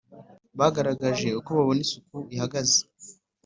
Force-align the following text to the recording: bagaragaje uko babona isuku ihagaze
bagaragaje 0.59 1.27
uko 1.39 1.49
babona 1.57 1.81
isuku 1.85 2.17
ihagaze 2.35 2.79